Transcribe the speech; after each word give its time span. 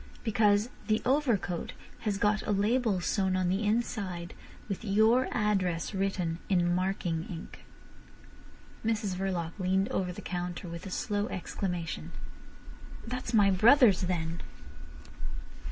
Because 0.23 0.69
the 0.87 0.99
overcoat 1.05 1.73
has 1.99 2.17
got 2.17 2.41
a 2.47 2.51
label 2.51 3.01
sewn 3.01 3.35
on 3.35 3.49
the 3.49 3.63
inside 3.63 4.33
with 4.67 4.83
your 4.83 5.27
address 5.31 5.93
written 5.93 6.39
in 6.49 6.73
marking 6.73 7.23
ink." 7.29 7.63
Mrs 8.83 9.13
Verloc 9.15 9.51
leaned 9.59 9.89
over 9.89 10.11
the 10.11 10.23
counter 10.23 10.67
with 10.67 10.87
a 10.87 11.13
low 11.13 11.27
exclamation. 11.27 12.13
"That's 13.05 13.31
my 13.31 13.51
brother's, 13.51 14.01
then." 14.01 14.41